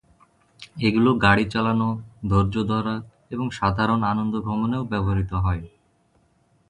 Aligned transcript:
এগুলি 0.87 1.11
গাড়ি 1.25 1.45
চালানো, 1.53 1.89
ধৈর্য 2.29 2.55
ধরা 2.69 2.95
এবং 3.31 3.45
সাধারণ 3.59 3.99
আনন্দভ্রমণেও 4.11 4.83
ব্যবহৃত 4.91 5.31
হয়। 5.45 5.63